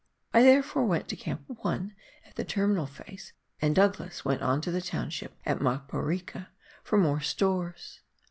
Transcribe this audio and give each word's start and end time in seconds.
I 0.33 0.41
therefore 0.41 0.83
went 0.87 1.07
to 1.09 1.15
Camp 1.15 1.43
1 1.45 1.95
at 2.25 2.33
the 2.33 2.43
Terminal 2.43 2.87
face, 2.87 3.33
and 3.61 3.75
Douglas 3.75 4.25
went 4.25 4.41
on 4.41 4.59
to 4.61 4.71
the 4.71 4.81
township 4.81 5.35
at 5.45 5.61
Maporika 5.61 6.47
for 6.83 6.97
more 6.97 7.19
stores. 7.21 7.99